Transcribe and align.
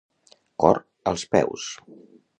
Cor 0.63 0.81
als 1.13 1.27
peus. 1.37 1.71